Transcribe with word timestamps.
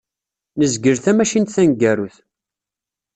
Nezgel 0.59 0.97
tamacint 1.03 1.53
taneggarut. 1.55 2.15